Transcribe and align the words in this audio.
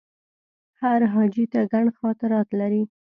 هر 0.81 1.01
حاجي 1.13 1.45
ته 1.51 1.59
ګڼ 1.71 1.85
خاطرات 1.99 2.47
لري. 2.59 2.83